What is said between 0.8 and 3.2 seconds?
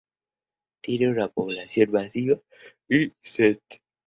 Tiene una población masiva, y